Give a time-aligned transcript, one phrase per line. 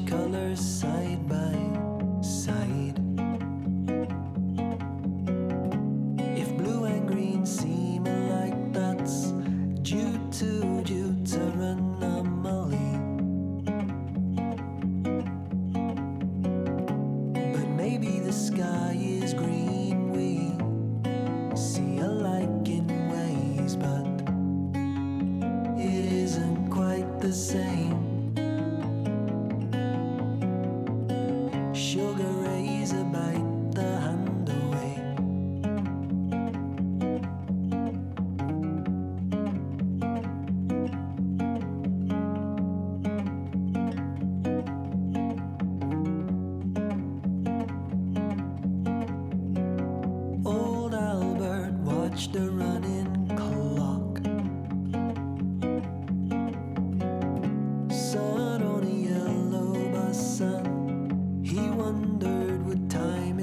[0.00, 0.84] colors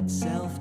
[0.03, 0.52] itself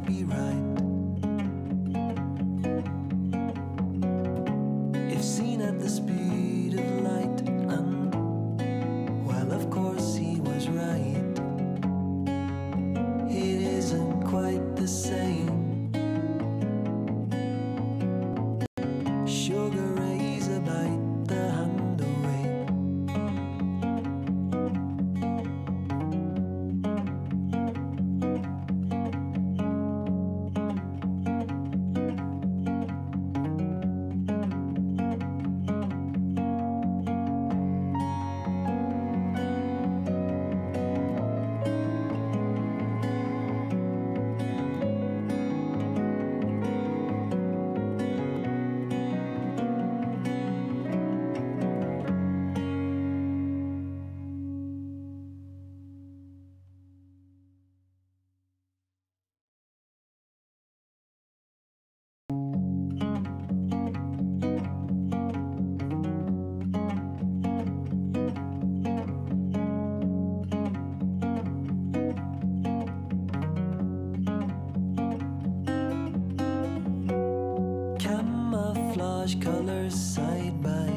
[79.22, 80.91] Colors side by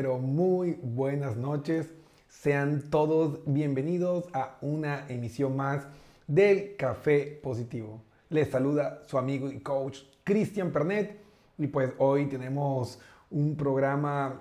[0.00, 1.90] pero muy buenas noches.
[2.28, 5.88] Sean todos bienvenidos a una emisión más
[6.28, 8.00] del Café Positivo.
[8.30, 11.18] Les saluda su amigo y coach Cristian Pernet.
[11.58, 14.40] Y pues hoy tenemos un programa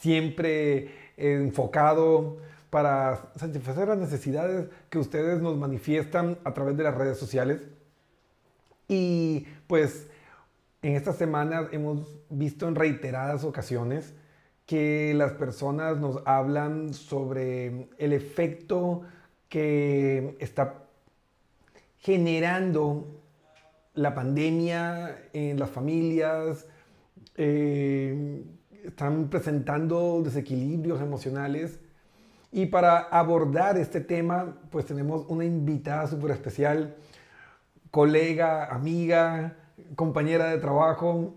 [0.00, 0.88] siempre
[1.18, 2.38] enfocado
[2.70, 7.60] para satisfacer las necesidades que ustedes nos manifiestan a través de las redes sociales.
[8.88, 10.06] Y pues
[10.80, 14.14] en estas semanas hemos visto en reiteradas ocasiones
[14.66, 19.02] que las personas nos hablan sobre el efecto
[19.48, 20.84] que está
[21.98, 23.06] generando
[23.94, 26.66] la pandemia en las familias,
[27.36, 28.42] eh,
[28.84, 31.80] están presentando desequilibrios emocionales.
[32.50, 36.96] Y para abordar este tema, pues tenemos una invitada súper especial,
[37.90, 39.56] colega, amiga,
[39.96, 41.34] compañera de trabajo,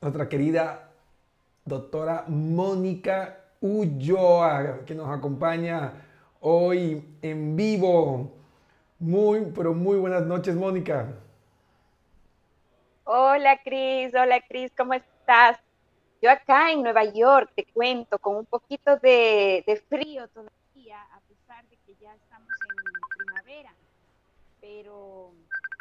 [0.00, 0.91] nuestra querida
[1.64, 5.92] doctora Mónica Ulloa, que nos acompaña
[6.40, 8.32] hoy en vivo.
[8.98, 11.12] Muy, pero muy buenas noches, Mónica.
[13.04, 15.58] Hola Cris, hola Cris, ¿cómo estás?
[16.20, 21.20] Yo acá en Nueva York te cuento con un poquito de, de frío todavía, a
[21.28, 23.72] pesar de que ya estamos en primavera,
[24.60, 25.32] pero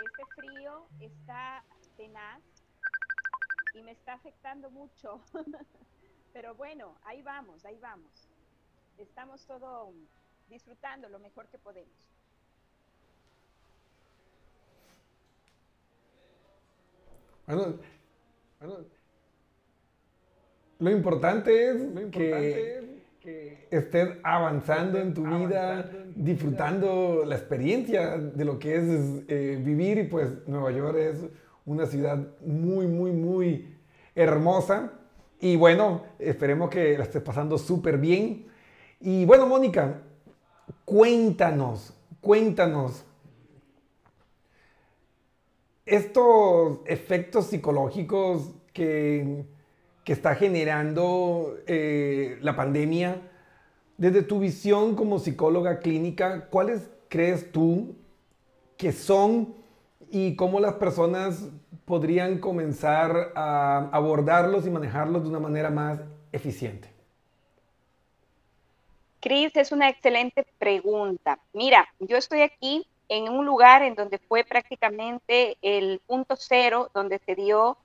[0.03, 1.63] este frío está
[1.95, 2.41] tenaz
[3.73, 5.21] y me está afectando mucho.
[6.33, 8.29] Pero bueno, ahí vamos, ahí vamos.
[8.97, 9.94] Estamos todo
[10.50, 12.07] disfrutando lo mejor que podemos.
[17.47, 17.75] Bueno,
[18.59, 18.75] bueno,
[20.79, 22.85] lo importante es Lo importante que, es
[23.19, 28.75] que estés avanzando en tu vida, avanzando en tu disfrutando la experiencia de lo que
[28.75, 28.83] es
[29.27, 31.25] eh, vivir y pues Nueva York es
[31.65, 33.77] una ciudad muy, muy, muy
[34.15, 34.93] hermosa
[35.39, 38.45] y bueno, esperemos que la estés pasando súper bien.
[38.99, 40.01] Y bueno, Mónica,
[40.85, 43.03] cuéntanos, cuéntanos,
[45.83, 49.45] estos efectos psicológicos que,
[50.03, 53.21] que está generando eh, la pandemia,
[53.97, 57.95] desde tu visión como psicóloga clínica, ¿cuáles crees tú
[58.77, 59.55] que son
[60.11, 61.49] y cómo las personas
[61.85, 65.99] podrían comenzar a abordarlos y manejarlos de una manera más
[66.31, 66.89] eficiente?
[69.21, 71.39] Cris, es una excelente pregunta.
[71.53, 77.19] Mira, yo estoy aquí en un lugar en donde fue prácticamente el punto cero, donde
[77.19, 77.77] se dio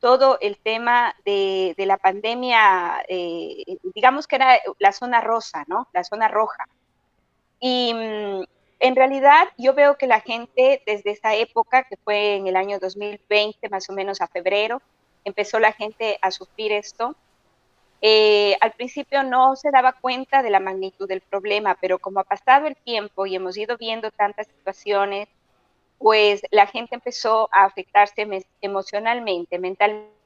[0.00, 5.88] todo el tema de, la pandemia, eh, digamos que era la zona rosa, ¿no?
[5.92, 6.66] La zona roja.
[7.60, 8.44] Y mm,
[8.80, 12.78] en realidad yo veo que la gente desde esa época, que fue en el año
[12.78, 14.80] 2020, más o menos a febrero,
[15.24, 17.14] empezó la gente a sufrir esto.
[18.00, 22.24] Eh, al principio no se daba cuenta de la magnitud del problema, pero como ha
[22.24, 25.28] pasado el tiempo y hemos ido viendo tantas situaciones,
[25.98, 28.26] pues la gente empezó a afectarse
[28.62, 30.19] emocionalmente, mentalmente.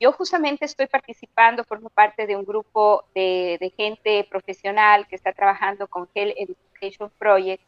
[0.00, 5.88] Yo justamente estoy participando, formo parte de un grupo de, gente profesional que está trabajando
[5.88, 7.62] con Health Education Project,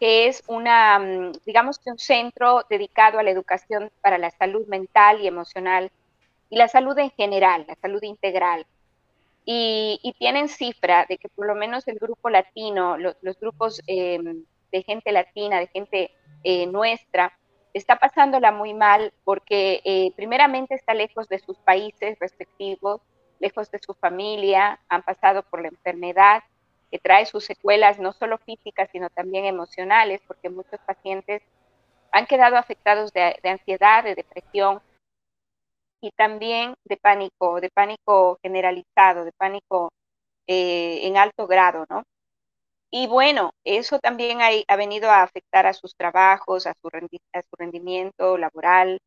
[0.00, 5.20] que es una, mm, digamos un centro dedicado a la educación para la salud mental
[5.20, 5.90] y emocional
[6.50, 8.66] y la salud en general, la salud integral.
[9.44, 14.82] Y, tienen cifra de que por lo menos el grupo latino, los, grupos em, de
[14.82, 16.10] gente latina, de gente
[16.42, 17.37] eh, nuestra,
[17.74, 23.00] está pasándola muy mal porque eh, primeramente está lejos de sus países respectivos,
[23.38, 26.42] lejos de su familia, han pasado por la enfermedad
[26.90, 31.42] que trae sus secuelas no solo físicas, sino también emocionales, porque muchos pacientes
[32.12, 34.80] han quedado afectados de, ansiedad, de depresión
[36.00, 39.92] y también de pánico, de pánico generalizado, de pánico
[40.46, 42.04] eh, en alto grado, ¿no?
[42.90, 46.88] Y bueno, eso también ha, venido a afectar a sus trabajos, a su,
[47.58, 48.98] rendimiento laboral,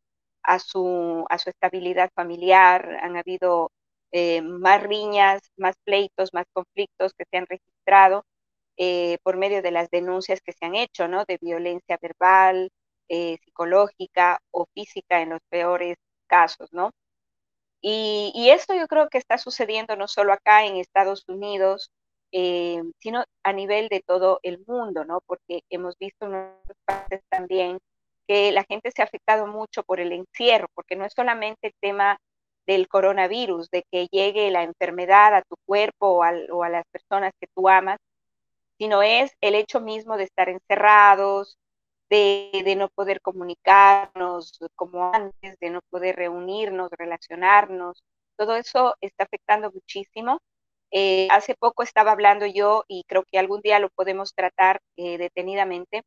[0.44, 3.00] a su, estabilidad familiar.
[3.02, 3.72] Han habido
[4.12, 8.26] eh, más riñas, más pleitos, más conflictos que se han registrado
[8.78, 11.26] eh, por medio de las denuncias que se han hecho, ¿no?
[11.26, 12.72] De violencia verbal,
[13.10, 15.98] eh, psicológica o física en los peores
[16.28, 16.92] casos, ¿no?
[17.82, 21.92] Y, y esto yo creo que está sucediendo no solo acá en Estados Unidos,
[22.32, 25.22] eh, sino a nivel de todo el mundo, ¿no?
[25.26, 27.80] Porque hemos visto en otras partes también
[28.28, 31.74] que la gente se ha afectado mucho por el encierro, porque no es solamente el
[31.82, 32.18] tema
[32.68, 37.48] del coronavirus, de que llegue la enfermedad a tu cuerpo o a, las personas que
[37.56, 37.98] tú amas,
[38.78, 41.58] sino es el hecho mismo de estar encerrados,
[42.10, 48.04] de, de, no poder comunicarnos como antes, de no poder reunirnos, relacionarnos.
[48.38, 50.40] Todo eso está afectando muchísimo
[50.92, 55.18] eh, hace poco estaba hablando yo, y creo que algún día lo podemos tratar eh,
[55.18, 56.04] detenidamente,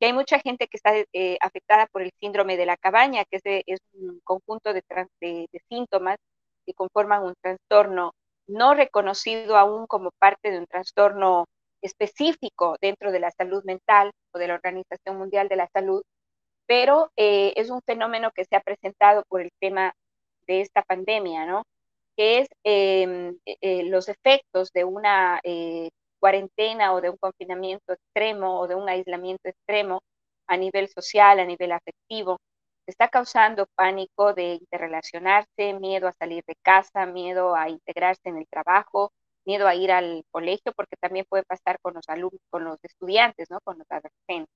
[0.00, 3.40] que hay mucha gente que está eh, afectada por el síndrome de la cabaña, que
[3.66, 4.82] es, un conjunto de,
[5.68, 6.16] síntomas
[6.66, 8.12] que conforman un trastorno
[8.48, 11.46] no reconocido aún como parte de un trastorno
[11.82, 16.02] específico dentro de la salud mental o de la Organización Mundial de la Salud,
[16.66, 19.94] pero es un fenómeno que se ha presentado por el tema
[20.46, 21.64] de esta pandemia, ¿no?
[22.16, 25.90] Que es em, e, eh, los efectos de una eh,
[26.20, 30.02] cuarentena o de un confinamiento extremo o de un aislamiento extremo
[30.46, 32.38] a nivel social, a nivel afectivo,
[32.86, 38.46] está causando pánico de interrelacionarse, miedo a salir de casa, miedo a integrarse en el
[38.48, 39.12] trabajo,
[39.44, 43.50] miedo a ir al colegio, porque también puede pasar con los alumnos, con los estudiantes,
[43.50, 43.60] ¿no?
[43.64, 44.54] con los adolescentes,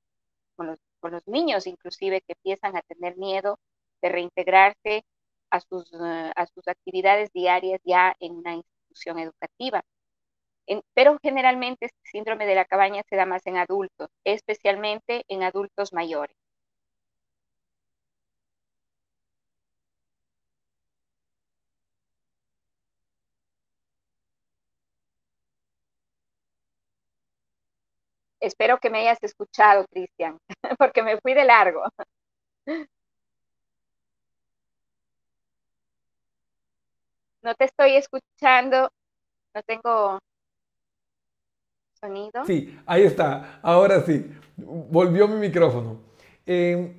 [0.56, 3.58] con los, con los niños inclusive que empiezan a tener miedo
[4.02, 5.04] de reintegrarse
[5.50, 9.82] a sus, eh, a sus actividades diarias ya en una institución educativa.
[10.94, 15.92] pero generalmente este síndrome de la cabaña se da más en adultos, especialmente en adultos
[15.92, 16.36] mayores.
[28.40, 30.38] Espero que me hayas escuchado, Cristian,
[30.78, 31.82] porque me fui de largo.
[37.46, 38.90] No te estoy escuchando.
[39.54, 40.18] No tengo
[42.00, 42.44] sonido.
[42.44, 43.60] Sí, ahí está.
[43.62, 44.28] Ahora sí.
[44.56, 46.00] Volvió mi micrófono.
[46.44, 46.92] Em,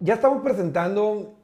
[0.00, 1.34] ya estamos presentando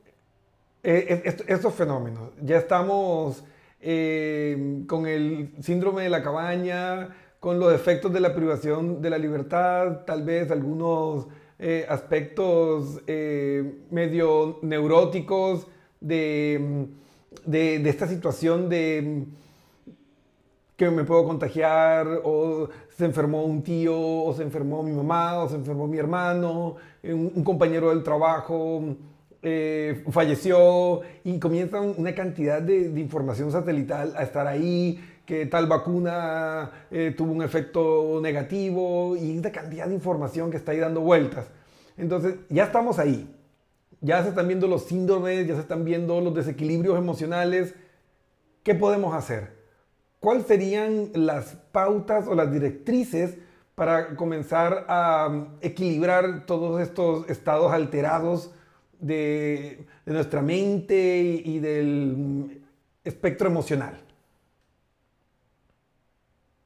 [0.82, 2.30] eh, estos fenómenos.
[2.42, 3.42] Ya estamos
[3.80, 9.16] em, con el síndrome de la cabaña, con los efectos de la privación de la
[9.16, 11.26] libertad, tal vez algunos
[11.58, 15.66] eh, aspectos eh, medio neuróticos
[16.00, 16.90] de
[17.44, 19.24] de, esta situación de
[20.76, 25.48] que me puedo contagiar, o se enfermó un tío, o se enfermó mi mamá, o
[25.48, 28.96] se enfermó mi hermano, un, compañero del trabajo
[29.42, 36.70] eh, falleció, y comienza una cantidad de, información satelital a estar ahí, que tal vacuna
[36.90, 41.46] eh, tuvo un efecto negativo, y una cantidad de información que está ahí dando vueltas.
[41.98, 43.28] Entonces, ya estamos ahí.
[44.00, 47.74] Ya se están viendo los síndromes, ya se están viendo los desequilibrios emocionales.
[48.62, 49.60] ¿Qué podemos hacer?
[50.20, 53.38] ¿Cuáles serían las pautas o las directrices
[53.74, 58.50] para comenzar a um, equilibrar todos estos estados alterados
[58.98, 60.96] de, nuestra mente
[61.42, 62.50] y, del mm,
[63.04, 63.98] espectro emocional?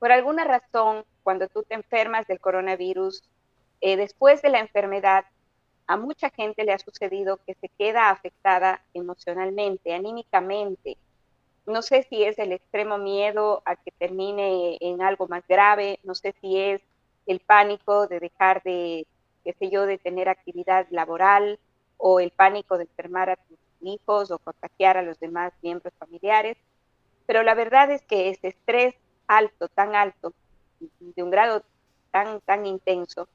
[0.00, 3.23] Por alguna razón, cuando tú te enfermas del coronavirus,
[3.81, 5.25] eh, después de la enfermedad,
[5.87, 10.97] a mucha gente le ha sucedido que se queda afectada emocionalmente, anímicamente,
[11.67, 16.14] no sé si es el extremo miedo a que termine en algo más grave, no
[16.14, 16.83] sé si es
[17.26, 19.07] el pánico de dejar de,
[19.45, 21.59] qué sé yo, de tener actividad laboral
[21.97, 26.59] o el pánico de enfermar a tus hijos o contagiar a los demás miembros familiares.
[27.26, 28.95] Pero la verdad es que ese estrés
[29.26, 30.35] alto, tan alto,
[31.00, 31.62] de un grado
[32.11, 33.26] tan, tan intenso,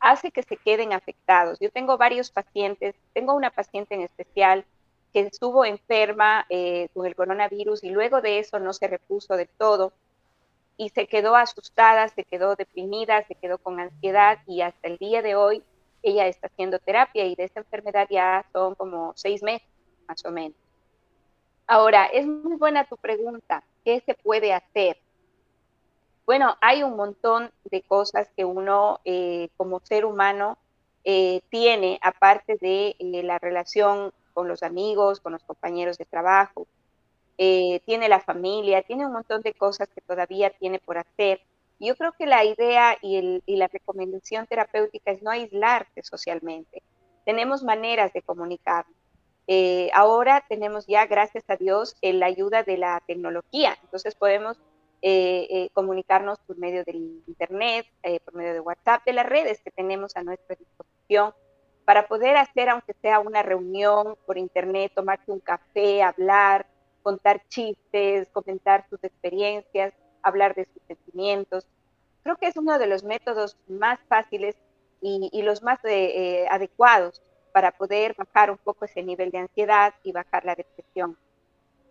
[0.00, 1.58] hace que se queden afectados.
[1.60, 4.64] Yo tengo varios pacientes, tengo una paciente en especial
[5.12, 9.48] que estuvo enferma eh, con el coronavirus y luego de eso no se repuso del
[9.48, 9.92] todo
[10.76, 15.22] y se quedó asustada, se quedó deprimida, se quedó con ansiedad y hasta el día
[15.22, 15.62] de hoy
[16.02, 19.68] ella está haciendo terapia y de esta enfermedad ya son como seis meses
[20.06, 20.56] más o menos.
[21.66, 24.98] Ahora, es muy buena tu pregunta, ¿qué se puede hacer?
[26.28, 30.58] Bueno, hay un montón de cosas que uno eh, como ser humano
[31.02, 32.94] eh, tiene, aparte de
[33.24, 36.66] la relación con los amigos, con los compañeros de trabajo,
[37.38, 41.40] eh, tiene la familia, tiene un montón de cosas que todavía tiene por hacer.
[41.80, 46.82] Yo creo que la idea y, la recomendación terapéutica es no aislarse socialmente.
[47.24, 48.84] Tenemos maneras de comunicar.
[49.46, 53.78] Eh, ahora tenemos ya, gracias a Dios, la ayuda de la tecnología.
[53.82, 54.58] Entonces podemos
[55.02, 57.86] eh, comunicarnos por medio del Internet,
[58.24, 61.32] por medio de WhatsApp, de las redes que tenemos a nuestra disposición
[61.88, 66.66] para poder hacer, aunque sea una reunión por internet, tomarte un café, hablar,
[67.02, 71.66] contar chistes, comentar sus experiencias, hablar de sus sentimientos.
[72.22, 74.54] Creo que es uno de los métodos más fáciles
[75.00, 77.22] y, los más eh, eh, adecuados
[77.54, 81.16] para poder bajar un poco ese nivel de ansiedad y bajar la depresión.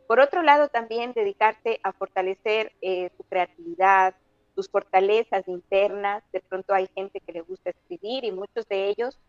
[0.08, 4.16] Por otro lado, también dedicarte a fortalecer eh, tu creatividad,
[4.56, 6.24] tus fortalezas internas.
[6.32, 9.20] De pronto hay gente que le gusta escribir y muchos de ellos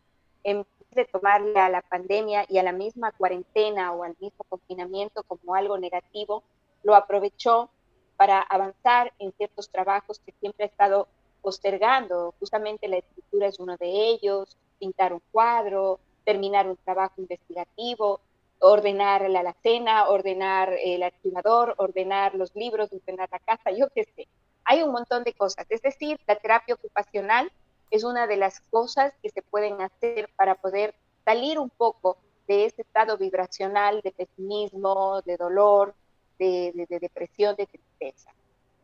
[0.44, 4.44] en vez de tomarle a la pandemia y a la misma cuarentena o al mismo
[4.48, 6.44] confinamiento como algo negativo,
[6.82, 7.70] lo aprovechó
[8.16, 11.08] para avanzar en ciertos trabajos que siempre ha estado
[11.42, 12.34] postergando.
[12.38, 18.20] Justamente la escritura es uno de ellos, pintar un cuadro, terminar un trabajo investigativo,
[18.60, 24.28] ordenar la alacena, ordenar el archivador, ordenar los libros, ordenar la casa, yo qué sé.
[24.64, 25.66] Hay un montón de cosas.
[25.70, 27.50] Es decir, la terapia ocupacional
[27.90, 32.64] es una de las cosas que se pueden hacer para poder salir un poco de
[32.64, 35.94] ese estado vibracional de pesimismo, de dolor,
[36.38, 38.32] de, depresión, de tristeza,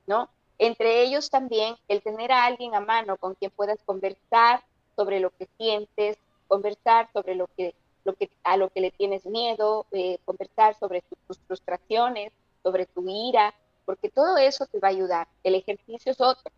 [0.06, 0.28] ¿no?
[0.58, 4.62] Entre ellos también el tener a alguien a mano con quien puedas conversar
[4.94, 7.74] sobre lo que sientes, conversar sobre lo que,
[8.42, 12.32] a lo que le tienes miedo, eh, conversar sobre tus frustraciones,
[12.62, 15.28] sobre tu ira, porque todo eso te va a ayudar.
[15.42, 16.52] El ejercicio es otro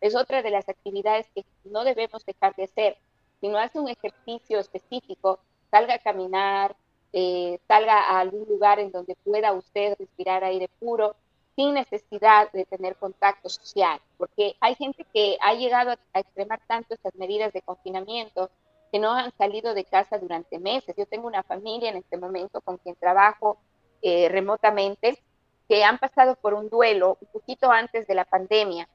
[0.00, 2.96] es otra de las actividades que no debemos dejar de hacer.
[3.40, 6.76] Si no hace un ejercicio específico, salga a caminar,
[7.12, 11.16] eh, salga a algún lugar en donde pueda usted respirar aire puro
[11.54, 16.92] sin necesidad de tener contacto social, porque hay gente que ha llegado a, extremar tanto
[16.92, 18.50] estas medidas de confinamiento
[18.92, 20.94] que no han salido de casa durante meses.
[20.96, 23.58] Yo tengo una familia en este momento con quien trabajo
[24.02, 25.18] eh, remotamente
[25.68, 28.88] que han pasado por un duelo un poquito antes de la pandemia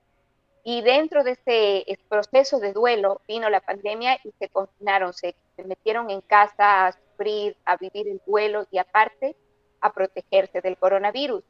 [0.63, 6.09] y dentro de ese proceso de duelo vino la pandemia y se confinaron, se, metieron
[6.09, 9.35] en casa a sufrir, a vivir el duelo y aparte
[9.79, 11.43] a protegerse del coronavirus.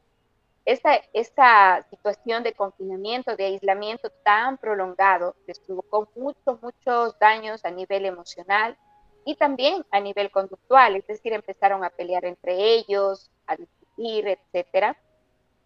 [0.65, 7.72] Esta, esta situación de confinamiento, de aislamiento tan prolongado, les provocó muchos, muchos daños a
[7.72, 8.77] nivel emocional
[9.25, 14.96] y también a nivel conductual, es decir, empezaron a pelear entre ellos, a discutir, etcétera.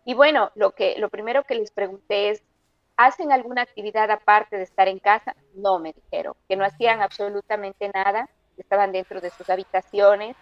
[0.06, 2.44] Y bueno, lo, que, lo primero que les pregunté es,
[2.98, 5.36] ¿Hacen alguna actividad aparte de estar en casa?
[5.54, 10.38] No, me dijeron, que no hacían absolutamente nada, estaban dentro de sus habitaciones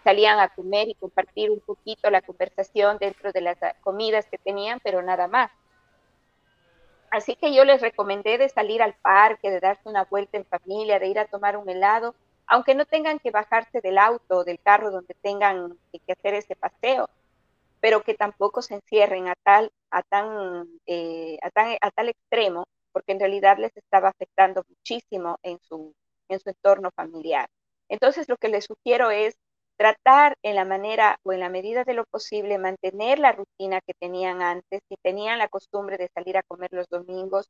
[0.00, 4.80] salían a comer y compartir un poquito la conversación dentro de las comidas que tenían,
[4.82, 5.50] pero nada más.
[7.10, 10.98] Así que yo les recomendé de salir al parque, de darse una vuelta en familia,
[10.98, 12.14] de ir a tomar un helado,
[12.46, 16.56] aunque no tengan que bajarse del auto o del carro donde tengan que hacer ese
[16.56, 17.10] paseo,
[17.80, 22.64] pero que tampoco se encierren a tal, a tan, eh, a tan, a tal extremo,
[22.92, 25.94] porque en realidad les estaba afectando muchísimo en su,
[26.28, 27.48] en su entorno familiar.
[27.88, 29.36] Entonces, lo que les sugiero es
[29.82, 33.94] tratar en la manera o en la medida de lo posible mantener la rutina que
[33.98, 34.80] tenían antes.
[34.88, 37.48] Si tenían la costumbre de salir a comer los domingos,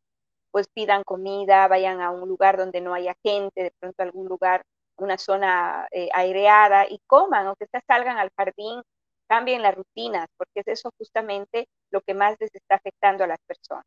[0.51, 4.63] pues pidan comida, vayan a un lugar donde no haya gente, de pronto algún lugar,
[4.97, 8.81] una zona eh, aireada y coman, aunque sea salgan al jardín,
[9.29, 13.41] cambien las rutinas, porque es eso justamente lo que más les está afectando a las
[13.47, 13.85] personas.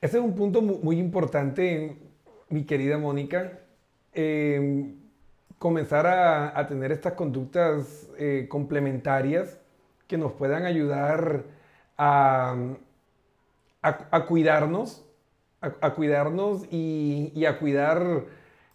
[0.00, 1.98] Ese es un punto muy importante,
[2.48, 3.58] mi querida Mónica.
[4.14, 4.96] Em,
[5.58, 9.58] comenzar a, tener estas conductas eh, complementarias
[10.06, 11.44] que nos puedan ayudar
[11.98, 12.56] a,
[14.26, 15.04] cuidarnos,
[15.60, 18.24] a, cuidarnos y, a cuidar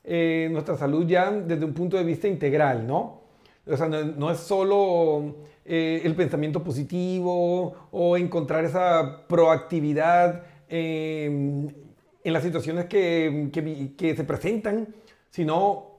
[0.03, 3.22] eh, nuestra salud ya desde un punto de vista integral, ¿no?
[3.65, 10.44] O sea, no, es solo eh, el pensamiento positivo o encontrar esa proactividad
[10.77, 11.70] Em,
[12.24, 13.50] en las situaciones que,
[13.98, 14.88] que, se presentan,
[15.29, 15.91] sino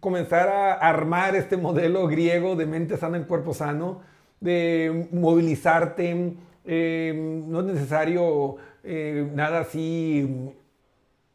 [0.00, 4.00] comenzar a armar este modelo griego de mente sana en cuerpo sano,
[4.40, 10.52] de movilizarte, em, no es necesario eh, nada así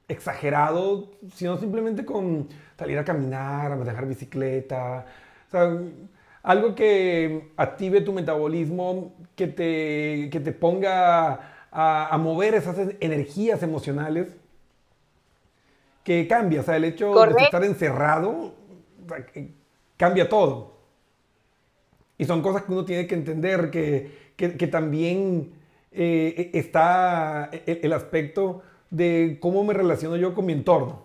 [0.08, 5.06] exagerado, sino simplemente con salir a caminar, a manejar bicicleta,
[6.42, 14.36] algo que active tu metabolismo, que te, que te ponga a, mover esas energías emocionales
[16.04, 16.62] que cambia.
[16.62, 18.54] O sea, el hecho de estar encerrado
[19.98, 20.78] cambia todo.
[22.18, 25.54] Y son cosas que uno tiene que entender, que, también
[25.92, 31.02] eh, está el, aspecto de cómo me relaciono yo con mi entorno.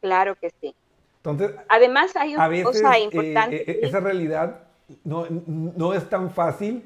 [0.00, 0.74] Claro que sí.
[1.18, 3.70] Entonces, además hay una cosa eh, importante.
[3.70, 4.64] Eh, esa realidad
[5.04, 6.84] no, no, es tan fácil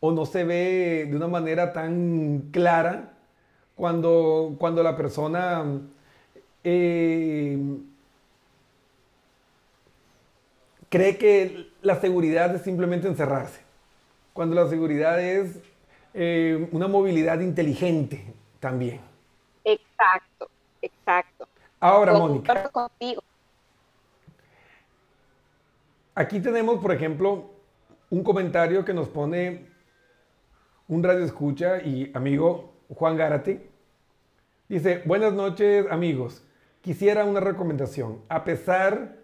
[0.00, 3.14] o no se ve de una manera tan clara
[3.74, 5.64] cuando, cuando la persona
[6.64, 7.58] eh,
[10.88, 13.60] cree que la seguridad es simplemente encerrarse,
[14.32, 15.56] cuando la seguridad es
[16.14, 19.00] eh, una movilidad inteligente también.
[19.64, 20.48] Exacto,
[20.82, 21.48] exacto.
[21.80, 22.70] Ahora, Mónica.
[26.14, 27.50] Aquí tenemos, por ejemplo,
[28.10, 29.66] un comentario que nos pone
[30.88, 33.68] un radio escucha y amigo Juan Gárate.
[34.68, 36.42] Dice, buenas noches amigos,
[36.80, 38.20] quisiera una recomendación.
[38.28, 39.16] A pesar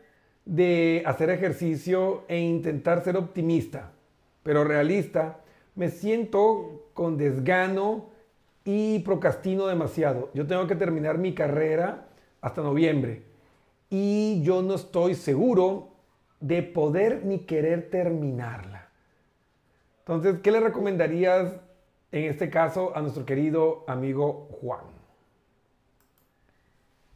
[0.44, 3.92] de hacer ejercicio e intentar ser optimista,
[4.42, 5.40] pero realista,
[5.74, 8.10] me siento con desgano
[8.62, 10.30] y procrastino demasiado.
[10.34, 12.08] Yo tengo que terminar mi carrera
[12.42, 13.22] hasta noviembre
[13.88, 15.88] y yo no estoy seguro
[16.40, 18.83] de poder ni querer terminarla.
[20.06, 21.54] Entonces, ¿qué le recomendarías
[22.12, 24.84] en este caso a nuestro querido amigo Juan?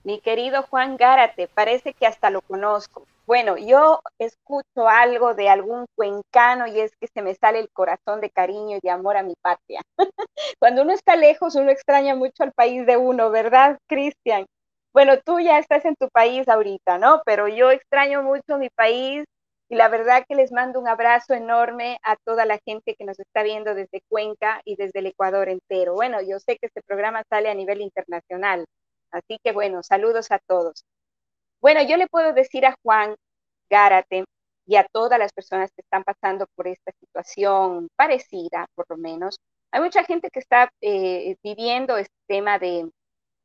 [0.05, 3.07] Mi querido Juan Gárate, parece que hasta lo conozco.
[3.27, 8.23] Bueno, yo escucho algo de algún cuencano y es que se me sale el corazón
[8.23, 9.83] de cariño y de amor a mi patria.
[10.59, 14.47] Cuando uno está lejos, uno extraña mucho al país de uno, ¿verdad, Cristian?
[14.95, 17.21] Bueno, tú ya estás en tu país ahorita, ¿no?
[17.27, 19.27] Pero yo extraño mucho mi país
[19.69, 23.19] y la verdad que les mando un abrazo enorme a toda la gente que nos
[23.21, 25.95] está viendo desde Cuenca y desde el Ecuador entero.
[25.95, 28.65] Bueno, yo sé que este programa sale a nivel internacional,
[29.11, 30.85] así que bueno, saludos a todos.
[31.61, 33.17] Bueno, yo le puedo decir a Juan
[33.71, 34.25] Gárate
[34.67, 39.39] y a todas las personas que están pasando por esta situación parecida, por lo menos,
[39.71, 42.91] hay mucha gente que está eh, viviendo este tema de,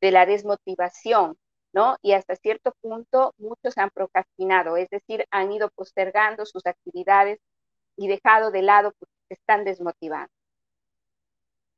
[0.00, 1.36] de la desmotivación,
[1.74, 1.96] ¿no?
[2.02, 7.40] Y hasta cierto punto muchos han procrastinado, es decir, han ido postergando sus actividades
[7.96, 10.32] y dejado de lado porque se están desmotivando.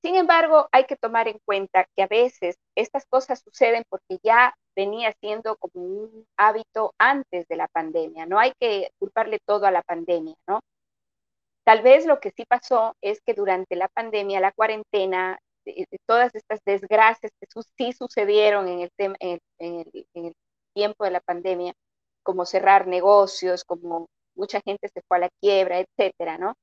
[0.02, 4.54] Sin embargo, hay que tomar en cuenta que a veces estas cosas suceden porque ya
[4.76, 8.26] venía siendo como un hábito antes de la pandemia.
[8.26, 10.60] No hay que culparle todo a la pandemia, ¿no?
[11.64, 15.40] Tal vez lo que sí pasó es que durante la pandemia, la cuarentena,
[16.06, 19.40] todas estas desgracias que sí sucedieron en el, en,
[20.14, 20.34] el,
[20.74, 21.72] tiempo de la pandemia,
[22.22, 26.54] como cerrar negocios, como mucha gente se fue a la quiebra, etcétera, ¿no?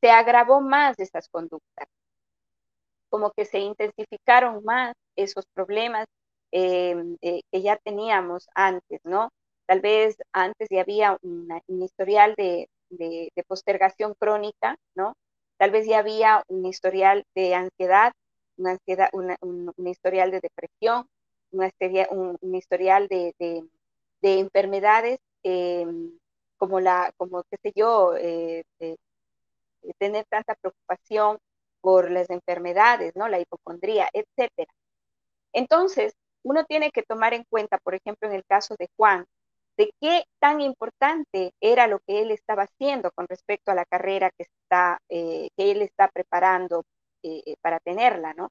[0.00, 1.86] Se agravó más esas conductas,
[3.08, 6.06] como que se intensificaron más esos problemas
[6.50, 9.30] em, eh, que ya teníamos antes, ¿no?
[9.72, 12.68] tal vez antes ya había un historial de,
[13.48, 15.14] postergación crónica, ¿no?
[15.58, 18.12] Tal vez ya había un historial de ansiedad,
[18.56, 21.08] una ansiedad un, historial de depresión,
[21.50, 21.70] una
[22.10, 23.34] un, un historial de,
[24.22, 26.18] enfermedades em,
[26.56, 28.64] como la, como qué sé yo, eh,
[29.98, 31.38] tener tanta preocupación
[31.80, 33.28] por las enfermedades, ¿no?
[33.28, 34.72] La hipocondría, etcétera.
[35.52, 39.26] Entonces, uno tiene que tomar en cuenta, por ejemplo, en el caso de Juan,
[39.76, 44.30] de qué tan importante era lo que él estaba haciendo con respecto a la carrera
[44.30, 46.84] que, está, eh, que él está preparando
[47.22, 48.50] eh, eh, para tenerla, ¿no?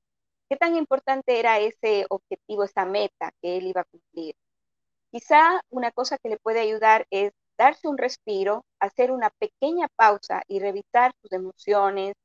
[0.49, 4.35] ¿Qué tan importante era ese objetivo, esa meta que él iba a cumplir?
[5.11, 10.41] Quizá una cosa que le puede ayudar es darse un respiro, hacer una pequeña pausa
[10.47, 12.15] y revisar sus emociones,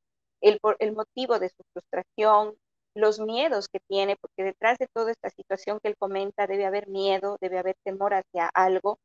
[0.41, 2.57] el, el motivo de su frustración,
[2.95, 6.89] los miedos que tiene, porque detrás de toda esta situación que él comenta debe haber
[6.89, 8.99] miedo, debe haber temor hacia algo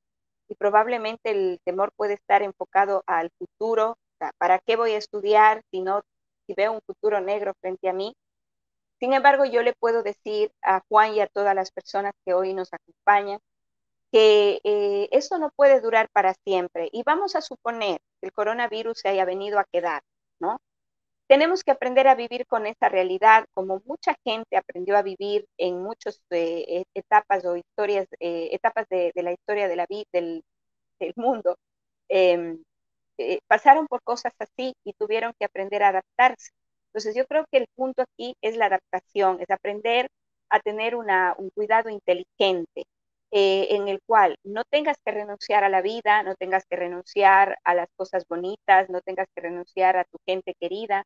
[0.47, 3.97] y probablemente el temor puede estar enfocado al futuro,
[4.37, 6.03] ¿para qué voy a estudiar si no
[6.51, 8.15] si veo un futuro negro frente a mí?
[8.99, 12.53] Sin embargo, yo le puedo decir a Juan y a todas las personas que hoy
[12.53, 13.39] nos acompañan
[14.11, 18.99] que eh, esto no puede durar para siempre y vamos a suponer que el coronavirus
[18.99, 20.03] se haya venido a quedar,
[20.39, 20.59] ¿no?
[21.27, 25.81] Tenemos que aprender a vivir con esa realidad, como mucha gente aprendió a vivir en
[25.81, 30.43] muchas eh, e, etapas o historias, eh, etapas de, la historia de la vida del,
[31.15, 31.57] mundo.
[33.21, 36.51] Em, pasaron por cosas así y tuvieron que aprender a adaptarse.
[36.87, 40.07] Entonces yo creo que el punto aquí es la adaptación, es aprender
[40.49, 42.83] a tener un cuidado inteligente,
[43.31, 47.57] eh, en el cual no tengas que renunciar a la vida, no tengas que renunciar
[47.63, 51.05] a las cosas bonitas, no tengas que renunciar a tu gente querida,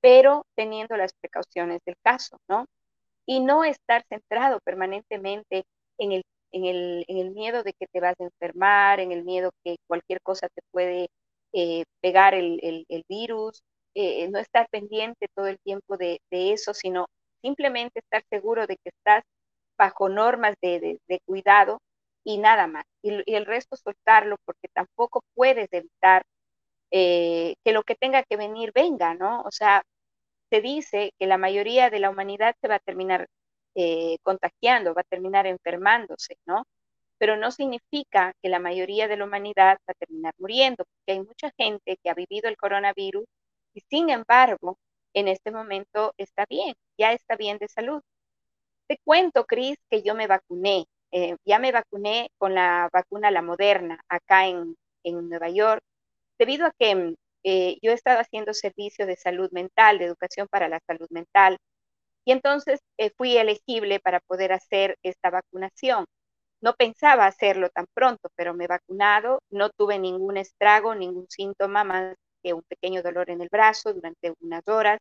[0.00, 2.66] pero teniendo las precauciones del caso, ¿no?
[3.26, 5.64] Y no estar centrado permanentemente
[5.98, 6.22] en el,
[6.52, 9.76] en el, en el miedo de que te vas a enfermar, en el miedo que
[9.88, 11.08] cualquier cosa te puede
[11.52, 13.62] eh, pegar el, el, virus,
[13.94, 17.06] eh, no estar pendiente todo el tiempo de, de eso, sino
[17.42, 19.22] simplemente estar seguro de que estás
[19.78, 21.80] bajo normas de, cuidado
[22.24, 22.84] y nada más.
[23.02, 26.22] Y, el resto soltarlo porque tampoco puedes evitar
[26.90, 29.42] eh, que lo que tenga que venir venga, ¿no?
[29.42, 29.82] O sea,
[30.50, 33.26] se dice que la mayoría de la humanidad se va a terminar
[33.74, 36.64] eh, contagiando, va a terminar enfermándose, ¿no?
[37.22, 41.20] Pero no significa que la mayoría de la humanidad va a terminar muriendo, porque hay
[41.20, 43.26] mucha gente que ha vivido el coronavirus
[43.74, 44.76] y sin embargo,
[45.14, 48.02] en este momento está bien, ya está bien de salud.
[48.88, 50.86] Te cuento, Cris, que yo me vacuné.
[51.12, 55.82] Eh, ya me vacuné con la vacuna, la moderna, acá en, Nueva York,
[56.38, 60.48] debido a que mm, eh, yo he estado haciendo servicio de salud mental, de educación
[60.50, 61.58] para la salud mental,
[62.24, 66.06] y entonces eh, fui elegible para poder hacer esta vacunación.
[66.62, 71.84] No pensaba hacerlo tan pronto, pero me he vacunado, no tuve ningún estrago, ningún síntoma
[71.84, 74.98] más que un pequeño dolor en el brazo durante unas horas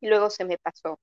[0.00, 0.98] y luego se me pasó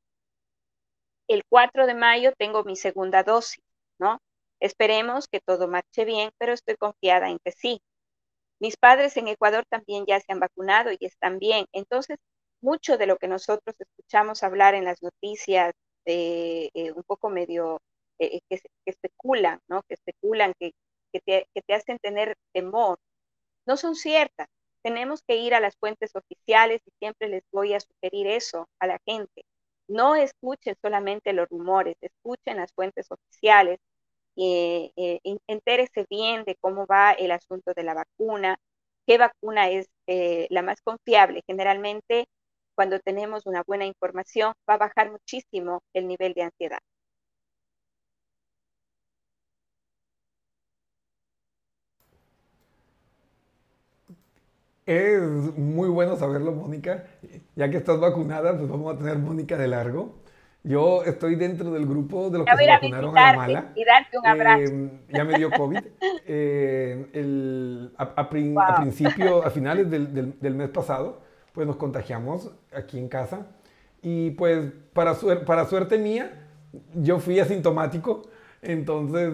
[1.27, 3.63] el 4 de mayo tengo mi segunda dosis,
[3.99, 4.19] ¿no?
[4.59, 7.81] Esperemos que todo marche bien, pero estoy confiada en que sí.
[8.59, 11.65] Mis padres en Ecuador también ya se han vacunado y están bien.
[11.73, 12.17] Entonces,
[12.61, 15.73] mucho de lo que nosotros escuchamos hablar en las noticias,
[16.05, 17.79] eh, un poco medio
[18.19, 19.83] eh, que, especulan, ¿no?
[19.83, 20.73] Que especulan, que,
[21.25, 22.99] te, que te hacen tener temor,
[23.67, 24.47] no son ciertas.
[24.83, 28.87] Tenemos que ir a las fuentes oficiales y siempre les voy a sugerir eso a
[28.87, 29.43] la gente
[29.87, 33.79] no escuchen solamente los rumores, escuchen las fuentes oficiales,
[34.37, 38.57] eh, eh, entérese bien de cómo va el asunto de la vacuna,
[39.07, 41.43] qué vacuna es eh, la más confiable.
[41.47, 42.27] Generalmente,
[42.75, 46.79] cuando tenemos una buena información, va a bajar muchísimo el nivel de ansiedad.
[54.87, 55.21] Es
[55.57, 57.03] muy bueno saberlo, Mónica.
[57.57, 60.15] Ya que estás vacunada, pues vamos a tener Mónica de largo.
[60.63, 63.71] Yo estoy dentro del grupo de los que se vacunaron a la mala.
[63.75, 64.63] Y darte un abrazo.
[64.63, 65.79] Eh, ya me dio COVID.
[66.29, 71.21] Eh, a, principio, a finales del, del, mes pasado,
[71.53, 73.47] pues nos contagiamos aquí en casa.
[74.01, 76.31] Y pues para, para suerte mía,
[76.95, 78.23] yo fui asintomático.
[78.61, 79.31] Entonces,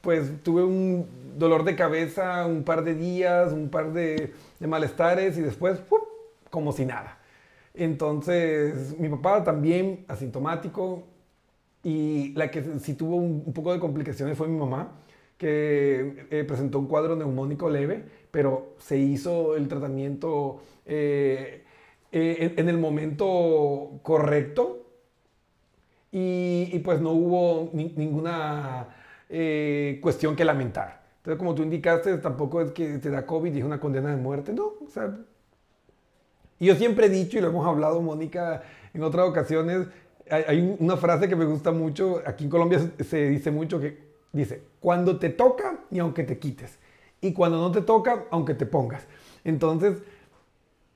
[0.00, 5.42] pues tuve un dolor de cabeza un par de días, un par de malestares y
[5.42, 5.80] después,
[6.50, 7.18] como si nada.
[7.74, 11.04] Entonces, mi papá también asintomático
[11.82, 14.92] y la que sí tuvo un, poco de complicaciones fue mi mamá,
[15.38, 21.64] que eh, presentó un cuadro neumónico leve, pero se hizo el tratamiento eh,
[22.12, 24.86] eh, en, el momento correcto
[26.12, 28.88] y, pues no hubo ninguna
[30.02, 31.01] cuestión que lamentar.
[31.22, 34.16] Entonces, como tú indicaste, tampoco es que te da COVID y es una condena de
[34.16, 34.72] muerte, no.
[34.84, 35.16] O sea,
[36.58, 39.86] y yo siempre he dicho, y lo hemos hablado, Mónica, en otras ocasiones,
[40.28, 43.98] hay, una frase que me gusta mucho, aquí en Colombia se dice mucho que
[44.32, 46.76] dice, cuando te toca y aunque te quites,
[47.20, 49.06] y cuando no te toca, aunque te pongas.
[49.44, 50.02] Entonces,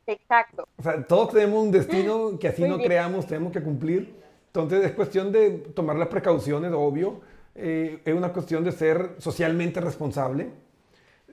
[0.07, 0.69] Exacto.
[0.77, 4.15] O sea, todos tenemos un destino que así no creamos, tenemos que cumplir.
[4.49, 7.21] Entonces es cuestión de tomar las precauciones, obvio.
[7.59, 10.51] Eh, es una cuestión de ser socialmente responsable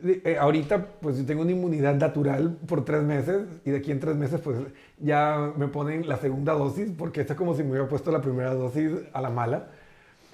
[0.06, 4.18] eh, ahorita pues tengo una inmunidad natural por tres meses y de aquí en tres
[4.18, 4.58] meses pues
[5.00, 8.54] ya me ponen la segunda dosis porque es como si me hubiera puesto la primera
[8.54, 9.70] dosis a la mala.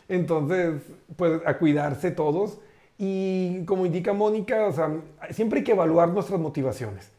[0.08, 0.82] Entonces
[1.16, 2.60] pues a cuidarse todos
[2.98, 4.92] y como indica Mónica, o sea,
[5.30, 7.12] siempre hay que evaluar nuestras motivaciones.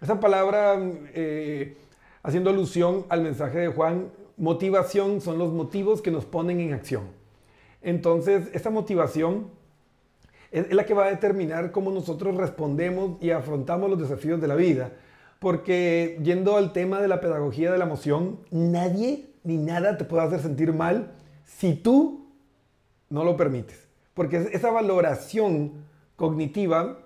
[0.00, 0.78] Esa palabra
[1.12, 1.76] eh,
[2.22, 7.19] haciendo alusión al mensaje de Juan, motivación son los motivos que nos ponen en acción.
[7.82, 9.48] Entonces esa motivación
[10.50, 14.54] es, la que va a determinar cómo nosotros respondemos y afrontamos los desafíos de la
[14.54, 14.92] vida.
[15.38, 20.24] Porque yendo al tema de la pedagogía de la emoción, nadie ni nada te puede
[20.24, 21.12] hacer sentir mal
[21.46, 22.26] si tú
[23.08, 23.88] no lo permites.
[24.14, 25.72] Porque esa valoración
[26.16, 26.98] cognitiva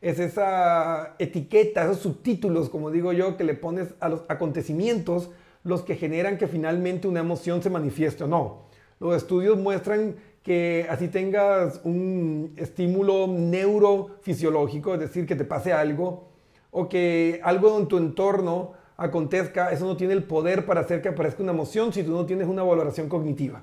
[0.00, 5.30] es esa etiqueta, esos subtítulos, como digo yo, que le pones a los acontecimientos
[5.64, 8.63] los que generan que finalmente una emoción se manifieste o no.
[9.04, 16.28] Los estudios muestran que así tengas un estímulo neurofisiológico, es decir, que te pase algo,
[16.70, 21.10] o que algo en tu entorno acontezca, eso no tiene el poder para hacer que
[21.10, 23.60] aparezca una emoción si tú no tienes una valoración cognitiva.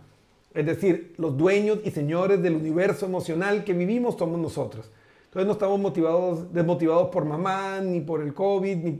[0.53, 4.91] Es decir, los dueños y señores del universo emocional que vivimos somos nosotros.
[5.23, 8.93] Entonces no estamos motivados, desmotivados por mamá, ni por el COVID,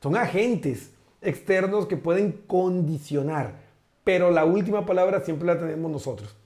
[0.00, 3.63] son agentes externos que pueden condicionar,
[4.04, 6.36] pero la última palabra siempre la tenemos nosotros.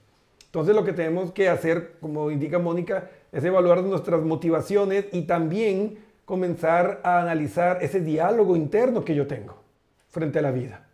[0.45, 5.99] Entonces lo que tenemos que hacer, como indica Mónica, es evaluar nuestras motivaciones y también
[6.25, 9.61] comenzar a analizar ese diálogo interno que yo tengo
[10.07, 10.87] frente a la vida.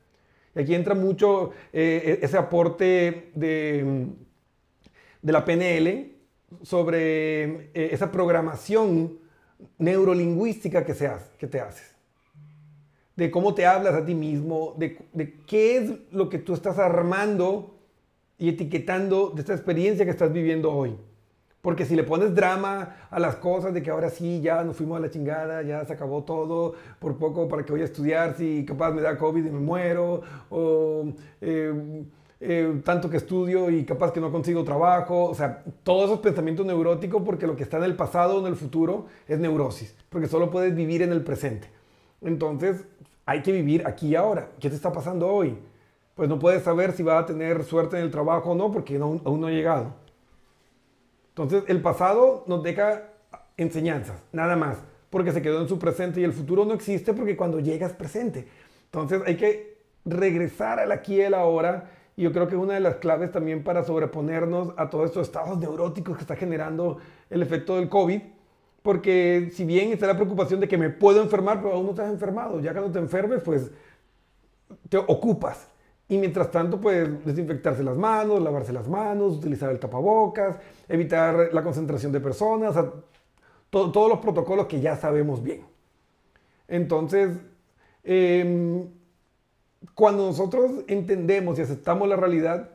[0.56, 4.08] Y aquí entra mucho eh, e-, ese aporte de,
[5.22, 6.16] de, la PNL
[6.64, 9.20] sobre eh, esa programación
[9.78, 11.95] neurolingüística que, se hace, que te haces.
[13.16, 16.78] De cómo te hablas a ti mismo, de, de qué es lo que tú estás
[16.80, 17.76] armando
[18.38, 20.98] y etiquetando de esta experiencia que estás viviendo hoy.
[21.66, 24.98] Porque si le pones drama a las cosas de que ahora sí, ya nos fuimos
[24.98, 28.64] a la chingada, ya se acabó todo, por poco para que voy a estudiar, si
[28.66, 31.06] capaz me da COVID y me muero, o
[31.42, 32.04] eh,
[32.40, 36.68] eh, tanto que estudio y capaz que no consigo trabajo, o sea, todos esos pensamientos
[36.68, 40.28] neuróticos porque lo que está en el pasado o en el futuro es neurosis, porque
[40.28, 41.75] solo puedes vivir en el presente.
[42.26, 42.84] Entonces,
[43.26, 44.50] hay que vivir aquí y ahora.
[44.60, 45.58] ¿Qué te está pasando hoy?
[46.16, 48.96] pues no puedes saber si va a tener suerte en el trabajo o no porque
[48.96, 49.94] aún no ha llegado.
[51.30, 53.10] Entonces el pasado nos deja
[53.58, 54.78] enseñanzas, nada más,
[55.10, 57.94] porque se quedó en su presente y el futuro no existe porque cuando llega es
[57.94, 58.48] presente.
[58.86, 62.80] Entonces hay que regresar al aquí y al ahora y yo creo que una de
[62.80, 67.76] las claves también para sobreponernos a todos estos estados neuróticos que está generando el efecto
[67.76, 68.22] del COVID.
[68.86, 72.12] Porque si bien está la preocupación de que me puedo enfermar, pero aún no estás
[72.12, 73.72] enfermado, ya cuando te enfermes, pues
[74.90, 75.68] te ocupas
[76.08, 81.64] y mientras tanto, pues desinfectarse las manos, lavarse las manos, utilizar el tapabocas, evitar la
[81.64, 82.76] concentración de personas,
[83.72, 85.64] todos los protocolos que ya sabemos bien.
[86.68, 87.40] Entonces,
[88.04, 88.88] em,
[89.96, 92.70] cuando nosotros entendemos y aceptamos la realidad,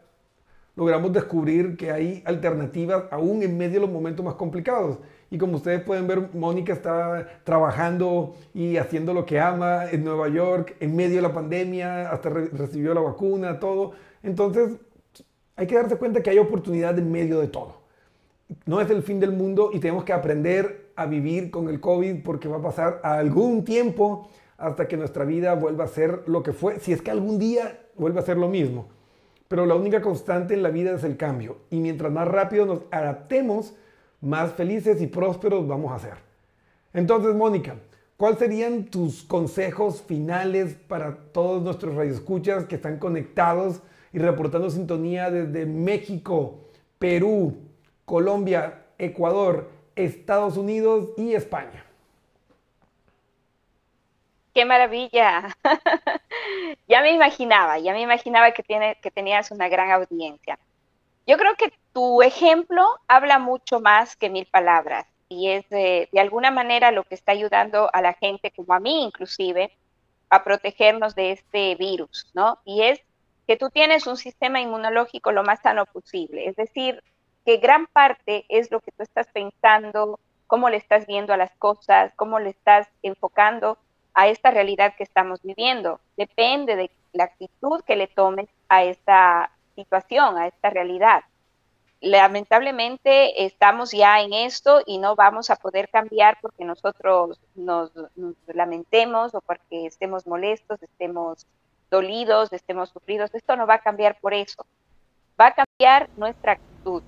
[0.74, 4.98] logramos descubrir que hay alternativas aún en medio de los momentos más complicados.
[5.30, 10.28] Y como ustedes pueden ver, Mónica está trabajando y haciendo lo que ama en Nueva
[10.28, 13.92] York, en medio de la pandemia, hasta recibió la vacuna, todo.
[14.24, 14.72] Entonces,
[15.54, 17.80] hay que darse cuenta que hay oportunidad en medio de todo.
[18.66, 22.24] No es el fin del mundo y tenemos que aprender a vivir con el COVID
[22.24, 26.52] porque va a pasar algún tiempo hasta que nuestra vida vuelva a ser lo que
[26.52, 28.88] fue, si es que algún día vuelve a ser lo mismo.
[29.46, 31.58] Pero la única constante en la vida es el cambio.
[31.70, 33.74] Y mientras más rápido nos adaptemos,
[34.20, 36.14] más felices y prósperos vamos a ser.
[36.92, 37.76] Entonces, Mónica,
[38.16, 45.30] ¿cuáles serían tus consejos finales para todos nuestros radioescuchas que están conectados y reportando sintonía
[45.30, 46.59] desde México,
[46.98, 47.56] Perú,
[48.04, 51.85] Colombia, Ecuador, Estados Unidos y España?
[54.52, 55.56] ¡Qué maravilla!
[56.88, 58.64] ya me imaginaba, ya me imaginaba que,
[59.00, 60.59] que tenías una gran audiencia.
[61.26, 66.50] Yo creo que tu ejemplo habla mucho más que mil palabras y es de, alguna
[66.50, 69.70] manera lo que está ayudando a la gente, como a mí inclusive,
[70.28, 72.59] a protegernos de este virus, ¿no?
[72.64, 73.00] Y es
[73.46, 76.48] que tú tienes un sistema inmunológico lo más sano posible.
[76.48, 77.02] Es decir,
[77.44, 81.52] que gran parte es lo que tú estás pensando, cómo le estás viendo a las
[81.56, 83.78] cosas, cómo le estás enfocando
[84.14, 86.00] a esta realidad que estamos viviendo.
[86.16, 89.50] Depende de la actitud que le tomes a esta
[89.90, 91.22] a esta realidad.
[92.00, 97.92] Lamentablemente estamos ya en esto y no vamos a poder cambiar porque nosotros nos,
[98.46, 101.46] lamentemos o porque estemos molestos, estemos
[101.90, 103.34] dolidos, estemos sufridos.
[103.34, 104.64] Esto no va a cambiar por eso.
[105.38, 107.02] Va a cambiar nuestra actitud.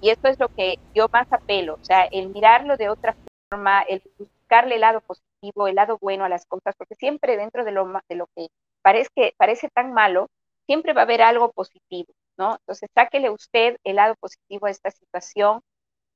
[0.00, 3.16] Y esto es lo que yo más apelo, o sea, el mirarlo de otra
[3.50, 7.64] forma, el buscarle el lado positivo, el lado bueno a las cosas, porque siempre dentro
[7.64, 8.46] de lo, de lo que
[8.80, 10.28] parece, parece tan malo,
[10.68, 12.56] siempre va a haber algo positivo, ¿no?
[12.60, 15.62] Entonces, sáquele usted el lado positivo a esta situación,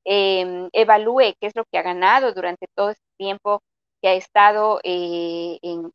[0.05, 3.61] em, evalúe qué es lo que ha ganado durante todo este tiempo
[4.01, 5.91] que ha estado eh, en,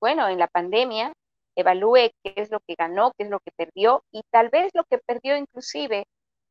[0.00, 1.12] bueno, en la pandemia,
[1.56, 4.84] evalúe qué es lo que ganó, qué es lo que perdió, y tal vez lo
[4.84, 6.06] que perdió inclusive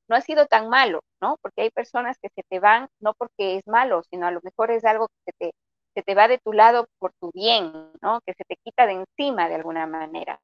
[0.10, 1.38] no ha sido tan malo, ¿no?
[1.42, 4.72] Porque hay personas que se te van no porque es malo, sino a lo mejor
[4.72, 5.52] es algo que se te,
[5.96, 8.22] se te va de tu lado por tu bien, ¿no?
[8.26, 10.40] Que se te quita de encima de alguna manera.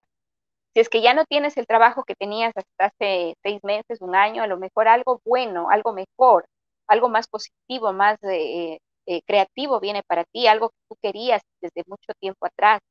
[0.74, 4.16] Si es que ya no tienes el trabajo que tenías hasta hace seis meses, un
[4.16, 6.46] año, a lo mejor algo bueno, algo mejor,
[6.88, 11.84] algo más positivo, más eh, eh, creativo viene para ti, algo que tú querías desde
[11.88, 12.82] mucho tiempo atrás.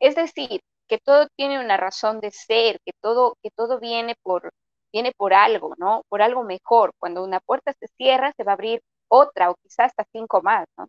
[0.00, 4.52] Es decir, que todo tiene una razón de ser, que todo, que todo viene por,
[4.92, 6.02] viene por algo, ¿no?
[6.08, 6.92] Por algo mejor.
[6.98, 10.66] Cuando una puerta se cierra, se va a abrir otra o quizás hasta cinco más,
[10.78, 10.88] ¿no?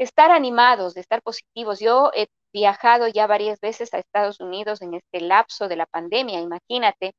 [0.00, 1.78] Estar animados, de estar positivos.
[1.78, 6.40] Yo he viajado ya varias veces a Estados Unidos en este lapso de la pandemia,
[6.40, 7.12] imagínate.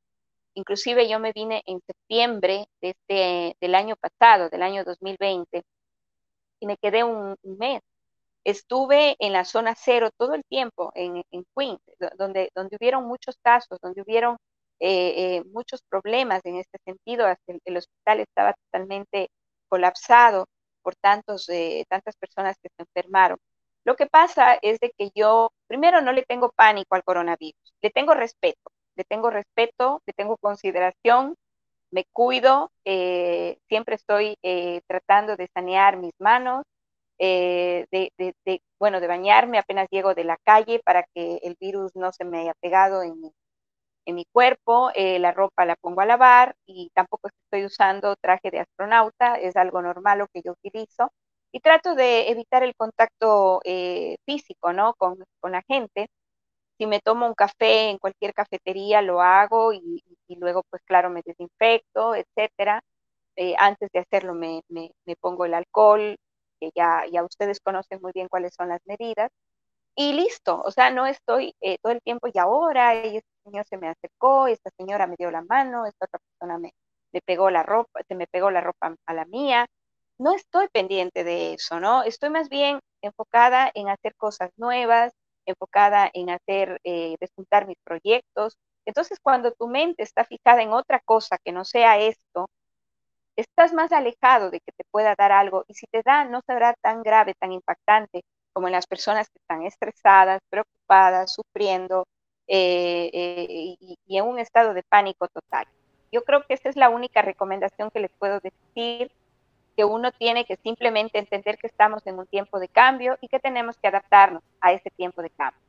[0.54, 5.62] Inclusive yo me vine en septiembre de este, del año pasado, del año 2020,
[6.60, 7.80] y me quedé un, mes.
[8.44, 11.80] Estuve en la zona cero todo el tiempo, en, en Queens,
[12.18, 14.36] donde, donde hubieron muchos casos, donde hubieron
[14.80, 17.26] eh, eh, muchos problemas en este sentido.
[17.46, 19.30] El, hospital estaba totalmente
[19.68, 20.46] colapsado
[20.82, 23.38] por tantos, eh, tantas personas que se enfermaron.
[23.84, 27.90] Lo que pasa es de que yo, primero, no le tengo pánico al coronavirus, le
[27.90, 31.36] tengo respeto, le tengo respeto, le tengo consideración,
[31.90, 34.36] me cuido, siempre estoy
[34.86, 36.64] tratando de sanear mis manos,
[37.18, 38.12] de,
[38.78, 42.40] bueno, de bañarme apenas llego de la calle para que el virus no se me
[42.40, 43.32] haya pegado en,
[44.06, 48.50] en mi cuerpo, eh, la ropa la pongo a lavar y tampoco estoy usando traje
[48.50, 51.12] de astronauta, es algo normal lo que yo utilizo.
[51.52, 54.94] Y trato de evitar el contacto eh, físico, ¿no?
[54.94, 56.08] Con, la gente.
[56.78, 61.22] Si me tomo un café en cualquier cafetería, lo hago y, luego, pues claro, me
[61.24, 62.82] desinfecto, etcétera.
[63.36, 66.16] Eh, antes de hacerlo me, me, pongo el alcohol,
[66.60, 69.30] que ya, ya ustedes conocen muy bien cuáles son las medidas
[69.96, 73.88] y listo, o sea, no estoy todo el tiempo y ahora, y señor se me
[73.88, 76.72] acercó, esta señora me dio la mano, esta otra persona me,
[77.24, 79.66] pegó la ropa, se me pegó la ropa a la mía.
[80.18, 82.02] No estoy pendiente de eso, ¿no?
[82.04, 85.12] Estoy más bien enfocada en hacer cosas nuevas,
[85.46, 87.16] enfocada en hacer, eh,
[87.66, 88.56] mis proyectos.
[88.86, 92.48] Entonces, cuando tu mente está fijada en otra cosa que no sea esto,
[93.36, 96.74] estás más alejado de que te pueda dar algo y si te da, no será
[96.82, 102.04] tan grave, tan impactante como en las personas que están estresadas, preocupadas, sufriendo,
[102.48, 105.66] eh, eh, y, en un estado de pánico total.
[106.10, 109.10] Yo creo que esa es la única recomendación que les puedo decir,
[109.76, 113.38] que uno tiene que simplemente entender que estamos en un tiempo de cambio y que
[113.38, 115.62] tenemos que adaptarnos a ese tiempo de cambio.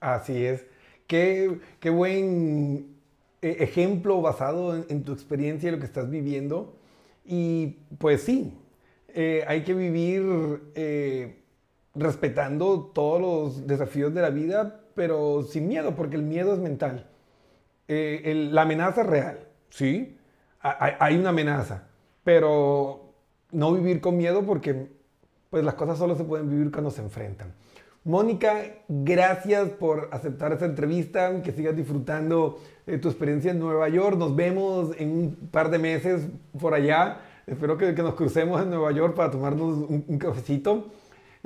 [0.00, 0.64] Así es.
[1.06, 2.96] Qué, qué buen
[3.42, 6.74] eh, ejemplo basado en, tu experiencia y lo que estás viviendo.
[7.26, 8.56] Y pues sí,
[9.46, 10.22] hay que vivir
[11.96, 17.06] respetando todos los desafíos de la vida, pero sin miedo, porque el miedo es mental.
[17.88, 19.38] Eh, la amenaza es real,
[19.70, 20.16] sí,
[20.60, 21.84] hay, una amenaza,
[22.24, 23.12] pero
[23.52, 24.88] no vivir con miedo porque
[25.50, 27.54] pues las cosas solo se pueden vivir cuando se enfrentan.
[28.02, 34.16] Mónica, gracias por aceptar esta entrevista, que sigas disfrutando de tu experiencia en Nueva York.
[34.16, 36.26] Nos vemos en un par de meses
[36.58, 37.20] por allá.
[37.46, 40.86] Espero que, nos crucemos en Nueva York para tomarnos un cafecito.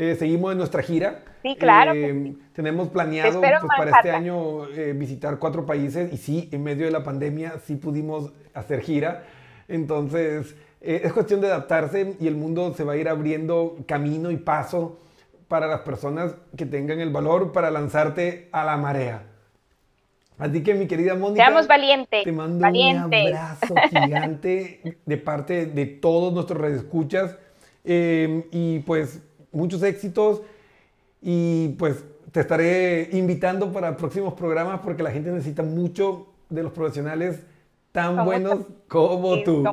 [0.00, 1.20] Eh, seguimos en nuestra gira.
[1.42, 1.92] Sí, claro.
[1.94, 6.86] Eh, tenemos planeado pues, para este año eh, visitar cuatro países y sí, en medio
[6.86, 9.24] de la pandemia sí pudimos hacer gira.
[9.68, 14.38] Entonces, es cuestión de adaptarse y el mundo se va a ir abriendo camino y
[14.38, 14.98] paso
[15.48, 19.24] para las personas que tengan el valor para lanzarte a la marea.
[20.38, 22.24] Así que mi querida Mónica, seamos valientes.
[22.24, 27.36] Te mando un abrazo gigante de parte de todos nuestros redescuchas.
[27.84, 29.20] y pues
[29.52, 30.42] muchos éxitos
[31.22, 36.72] y pues te estaré invitando para próximos programas porque la gente necesita mucho de los
[36.72, 37.40] profesionales
[37.92, 39.64] tan buenos como tú.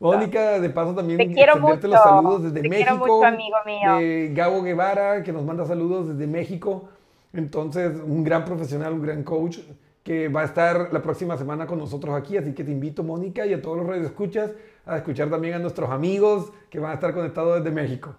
[0.00, 1.86] Mónica, de paso también Te quiero mucho.
[1.86, 2.88] los saludos desde Te México.
[2.88, 3.96] quiero mucho, amigo mío.
[3.98, 6.88] de Gabo Guevara, que nos manda saludos desde México.
[7.32, 9.58] Entonces, un gran profesional, un gran coach
[10.02, 12.36] que va a estar la próxima semana con nosotros aquí.
[12.36, 14.50] Así que te invito, Mónica, y a todos los radioescuchas
[14.84, 18.12] a escuchar también a nuestros amigos que van a estar conectados desde México.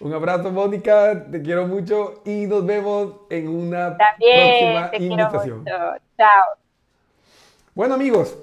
[0.00, 5.12] Un abrazo, Mónica, te quiero mucho y nos vemos en una También próxima te quiero
[5.14, 5.58] invitación.
[5.60, 5.70] mucho.
[6.16, 6.42] Chao.
[7.74, 8.36] Bueno amigos,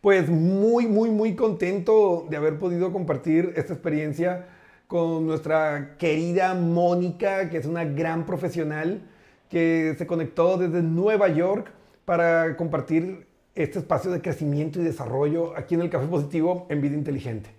[0.00, 4.46] pues muy, muy, muy contento de haber podido compartir esta experiencia
[4.86, 9.02] con nuestra querida Mónica, que es una gran profesional,
[9.50, 11.72] que se conectó desde Nueva York
[12.04, 13.26] para compartir
[13.56, 17.50] este espacio de crecimiento y desarrollo aquí en el Café Positivo en Vida Inteligente.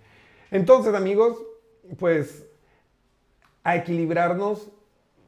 [0.50, 1.36] Entonces amigos,
[1.98, 2.47] pues
[3.68, 4.70] a equilibrarnos,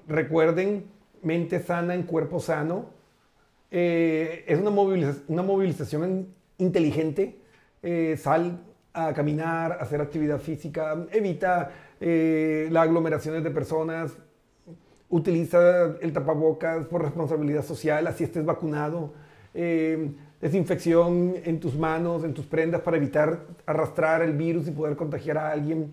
[0.09, 0.87] recuerden,
[1.23, 2.87] mente sana en cuerpo sano,
[3.71, 7.37] eh, es una, moviliza- una movilización inteligente.
[7.83, 8.61] Eh, sal
[8.95, 11.71] a caminar, a hacer actividad física, evita
[12.01, 14.17] eh, las aglomeraciones de personas,
[15.11, 19.13] utiliza el tapabocas por responsabilidad social, así estés vacunado.
[19.53, 24.97] Eh, desinfección en tus manos, en tus prendas para evitar arrastrar el virus y poder
[24.97, 25.93] contagiar a alguien.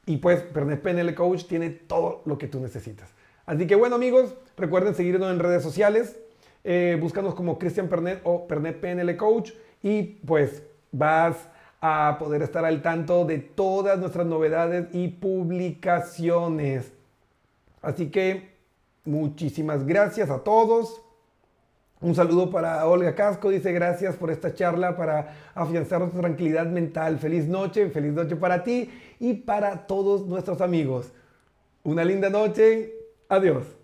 [0.06, 3.10] y pues PNL Coach tiene todo lo que tú necesitas.
[3.46, 6.18] Así que bueno amigos, recuerden seguirnos en redes sociales,
[6.64, 11.48] eh, búscanos como Cristian Pernet o Pernet PNL Coach y pues vas
[11.82, 16.94] a poder estar al tanto de todas nuestras novedades y publicaciones.
[17.82, 18.51] Así que
[19.06, 21.02] muchísimas gracias a todos.
[22.02, 27.20] Un saludo para Olga Casco, dice gracias por esta charla para afianzar nuestra tranquilidad mental.
[27.20, 28.90] Feliz noche, feliz noche para ti
[29.20, 31.12] y para todos nuestros amigos.
[31.84, 32.94] Una linda noche,
[33.30, 33.81] adiós.